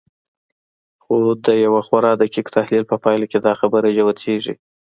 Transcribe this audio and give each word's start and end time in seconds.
خو 1.03 1.15
د 1.45 1.47
يوه 1.65 1.81
خورا 1.87 2.11
دقيق 2.21 2.47
تحليل 2.57 2.83
په 2.91 2.95
پايله 3.03 3.25
کې 3.31 3.39
دا 3.45 3.53
خبره 3.61 3.87
جوتېږي. 3.97 4.53